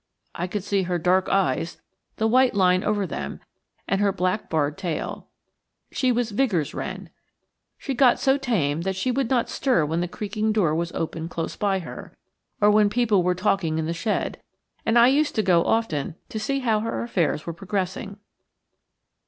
[0.33, 1.79] I could see her dark eyes,
[2.15, 3.39] the white line over them,
[3.87, 5.27] and her black barred tail.
[5.91, 7.11] She was Vigor's wren.
[7.77, 11.29] She got so tame that she would not stir when the creaking door was opened
[11.29, 12.17] close by her,
[12.59, 14.41] or when people were talking in the shed;
[14.87, 18.17] and I used to go often to see how her affairs were progressing.